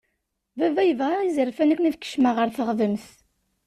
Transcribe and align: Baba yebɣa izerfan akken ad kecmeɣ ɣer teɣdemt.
Baba 0.57 0.81
yebɣa 0.85 1.17
izerfan 1.23 1.73
akken 1.73 1.89
ad 1.89 1.95
kecmeɣ 1.97 2.33
ɣer 2.37 2.49
teɣdemt. 2.57 3.05